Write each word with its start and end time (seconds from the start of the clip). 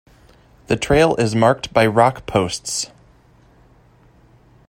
The 0.65 0.77
trail 0.77 1.15
is 1.17 1.35
marked 1.35 1.73
by 1.75 1.85
rock 1.85 2.25
posts. 2.25 2.89